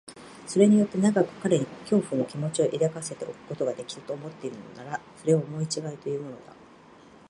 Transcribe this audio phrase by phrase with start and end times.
[0.47, 6.53] それによって長く彼に恐怖の気持を抱かせておくことができる、と思っているのなら、それは思いちがいというものだ。